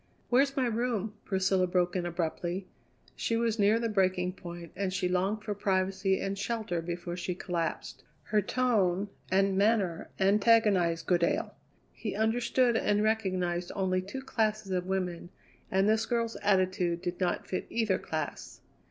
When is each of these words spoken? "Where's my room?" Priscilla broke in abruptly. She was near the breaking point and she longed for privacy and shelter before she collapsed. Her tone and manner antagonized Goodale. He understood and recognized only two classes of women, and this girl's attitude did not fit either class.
"Where's 0.31 0.57
my 0.57 0.65
room?" 0.65 1.13
Priscilla 1.25 1.67
broke 1.67 1.95
in 1.95 2.07
abruptly. 2.07 2.65
She 3.15 3.37
was 3.37 3.59
near 3.59 3.77
the 3.79 3.87
breaking 3.87 4.33
point 4.33 4.71
and 4.75 4.91
she 4.91 5.07
longed 5.07 5.43
for 5.43 5.53
privacy 5.53 6.19
and 6.19 6.35
shelter 6.39 6.81
before 6.81 7.15
she 7.15 7.35
collapsed. 7.35 8.03
Her 8.23 8.41
tone 8.41 9.09
and 9.29 9.55
manner 9.55 10.09
antagonized 10.19 11.05
Goodale. 11.05 11.53
He 11.91 12.15
understood 12.15 12.75
and 12.75 13.03
recognized 13.03 13.71
only 13.75 14.01
two 14.01 14.23
classes 14.23 14.71
of 14.71 14.87
women, 14.87 15.29
and 15.69 15.87
this 15.87 16.07
girl's 16.07 16.35
attitude 16.37 17.03
did 17.03 17.19
not 17.19 17.47
fit 17.47 17.67
either 17.69 17.99
class. 17.99 18.61